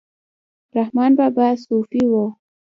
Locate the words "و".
2.11-2.13